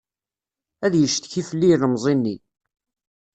Ad 0.85 0.93
yeccetki 0.95 1.41
fell-i 1.49 1.67
yilemẓi-nni. 1.69 2.35